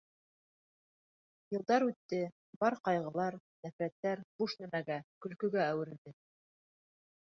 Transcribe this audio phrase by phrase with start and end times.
[1.55, 2.23] Йылдар үтте,
[2.65, 6.21] бар ҡайғылар, нәфрәттәр буш нәмәгә, көлкөгә әүерелде.